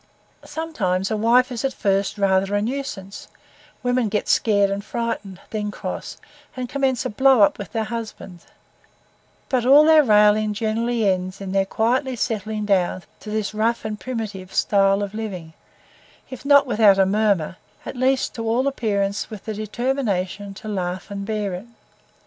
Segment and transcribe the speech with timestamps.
[0.45, 3.27] Sometimes a wife is at first rather a nuisance;
[3.83, 6.17] women get scared and frightened, then cross,
[6.57, 8.47] and commence a "blow up" with their husbands;
[9.47, 13.99] but all their railing generally ends in their quietly settling down to this rough and
[13.99, 15.53] primitive style of living,
[16.31, 21.11] if not without a murmur, at least to all appearance with the determination to laugh
[21.11, 21.67] and bear it.